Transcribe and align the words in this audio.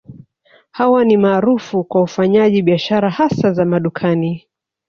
Hawa 0.71 1.05
ni 1.05 1.17
maarufu 1.17 1.83
kwa 1.83 2.01
ufanyaji 2.01 2.61
biashara 2.61 3.09
hasa 3.09 3.53
za 3.53 3.65
madukani 3.65 4.47